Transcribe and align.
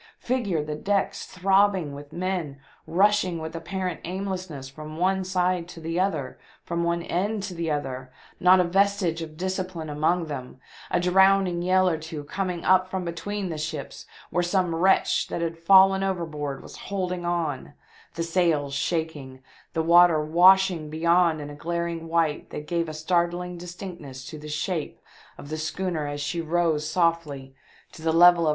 Figure 0.17 0.63
the 0.63 0.73
decks 0.73 1.27
throbbing 1.27 1.93
with 1.93 2.11
men 2.11 2.59
rushing 2.87 3.37
with 3.37 3.55
apparent 3.55 4.01
aimlessness 4.03 4.67
from 4.67 4.97
one 4.97 5.23
side 5.23 5.67
to 5.67 5.79
the 5.79 5.99
other, 5.99 6.39
from 6.63 6.83
one 6.83 7.03
end 7.03 7.43
to 7.43 7.53
the 7.53 7.69
other— 7.69 8.11
not 8.49 8.59
a 8.59 8.63
vestige 8.63 9.21
of 9.21 9.37
discipline 9.37 9.91
among 9.91 10.25
them— 10.25 10.59
a 10.89 10.99
drowning 10.99 11.61
yell 11.61 11.87
or 11.87 11.99
two 11.99 12.23
coming 12.23 12.65
up 12.65 12.89
from 12.89 13.05
between 13.05 13.49
the 13.49 13.59
ships 13.59 14.07
where 14.31 14.41
some 14.41 14.73
wretch 14.73 15.27
that 15.27 15.43
had 15.43 15.55
fallen 15.59 16.01
overboard 16.01 16.63
was 16.63 16.77
holding 16.89 17.23
on— 17.23 17.75
the 18.15 18.23
sails 18.23 18.73
shaking, 18.73 19.43
the 19.73 19.83
water 19.83 20.19
washing 20.19 20.89
beyond 20.89 21.39
in 21.39 21.51
a 21.51 21.55
glaring 21.55 22.07
white 22.07 22.49
that 22.49 22.65
gave 22.65 22.89
a 22.89 22.93
startling 22.95 23.55
distinctness 23.55 24.25
to 24.25 24.39
the 24.39 24.49
shape 24.49 24.99
of 25.37 25.49
the 25.49 25.59
schooner 25.59 26.07
as 26.07 26.21
she 26.21 26.41
rose 26.41 26.89
softly 26.89 27.53
to 27.91 28.01
the 28.01 28.07
level 28.11 28.15
of 28.15 28.15
374 28.15 28.29
THE 28.31 28.41
DEATH 28.41 28.47
ship. 28.47 28.49